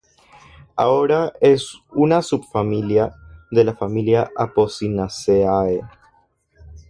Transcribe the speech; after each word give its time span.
Ahora 0.75 1.31
es 1.39 1.75
una 1.91 2.23
subfamilia 2.23 3.13
de 3.51 3.63
la 3.63 3.75
familia 3.75 4.31
Apocynaceae. 4.35 5.81